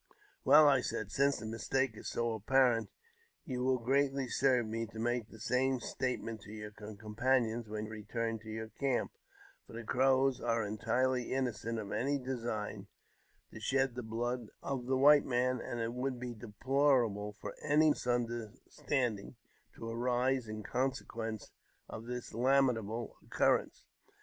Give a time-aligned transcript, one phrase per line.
[0.43, 2.89] "Well," I said," since the mistake is so apparent,
[3.45, 7.85] you will greatly serve me to make the same statement to your com panions when
[7.85, 9.11] you return to your camp;
[9.67, 12.87] for the Crows are entirely innocent of any design
[13.51, 17.91] to shed the blood of the white man, and it would be deplorable for any
[17.91, 19.35] misunderstanding
[19.75, 21.51] to arise in consequence
[21.87, 23.85] of this lamentable occurrence."